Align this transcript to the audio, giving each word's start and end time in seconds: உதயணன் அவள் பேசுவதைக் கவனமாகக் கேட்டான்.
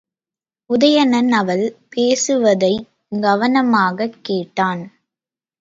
உதயணன் 0.69 1.31
அவள் 1.31 1.75
பேசுவதைக் 1.89 2.87
கவனமாகக் 3.21 4.19
கேட்டான். 4.21 4.81